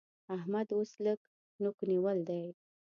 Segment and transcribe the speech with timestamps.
[0.35, 1.19] احمد اوس لږ
[1.61, 2.41] نوک نيول دی